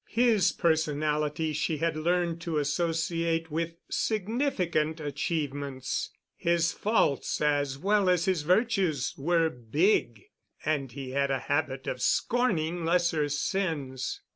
His 0.09 0.51
personality 0.51 1.53
she 1.53 1.77
had 1.77 1.95
learned 1.95 2.41
to 2.41 2.57
associate 2.57 3.51
with 3.51 3.75
significant 3.87 4.99
achievements. 4.99 6.09
His 6.35 6.71
faults, 6.71 7.39
as 7.39 7.77
well 7.77 8.09
as 8.09 8.25
his 8.25 8.41
virtues, 8.41 9.13
were 9.15 9.51
big, 9.51 10.23
and 10.65 10.91
he 10.91 11.11
had 11.11 11.29
a 11.29 11.37
habit 11.37 11.85
of 11.85 12.01
scorning 12.01 12.83
lesser 12.83 13.29
sins. 13.29 14.21